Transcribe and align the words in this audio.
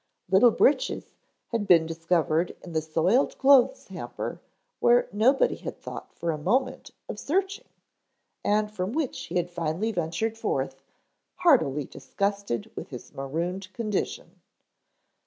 Little 0.31 0.49
Breeches 0.49 1.13
had 1.49 1.67
been 1.67 1.85
discovered 1.85 2.57
in 2.63 2.71
the 2.73 2.81
soiled 2.81 3.37
clothes 3.37 3.87
hamper, 3.89 4.41
where 4.79 5.07
nobody 5.13 5.57
had 5.57 5.77
thought 5.77 6.11
for 6.15 6.31
a 6.31 6.39
moment 6.39 6.89
of 7.07 7.19
searching 7.19 7.67
and 8.43 8.71
from 8.71 8.93
which 8.93 9.19
he 9.25 9.35
had 9.35 9.51
finally 9.51 9.91
ventured 9.91 10.39
forth 10.39 10.81
heartily 11.35 11.85
disgusted 11.85 12.71
with 12.75 12.89
his 12.89 13.13
marooned 13.13 13.71
condition. 13.73 14.41